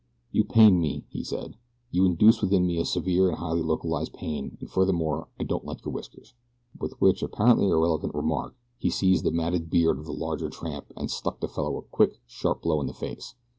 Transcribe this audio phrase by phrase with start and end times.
[0.31, 1.57] "You pain me," he said.
[1.91, 5.85] "You induce within me a severe and highly localized pain, and furthermore I don't like
[5.85, 6.33] your whiskers."
[6.79, 11.11] With which apparently irrelevant remark he seized the matted beard of the larger tramp and
[11.11, 13.35] struck the fellow a quick, sharp blow in the face.